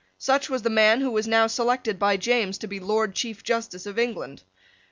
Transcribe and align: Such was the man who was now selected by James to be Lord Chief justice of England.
Such 0.17 0.49
was 0.49 0.63
the 0.63 0.71
man 0.71 1.01
who 1.01 1.11
was 1.11 1.27
now 1.27 1.45
selected 1.45 1.99
by 1.99 2.17
James 2.17 2.57
to 2.57 2.67
be 2.67 2.79
Lord 2.79 3.13
Chief 3.13 3.43
justice 3.43 3.85
of 3.85 3.99
England. 3.99 4.41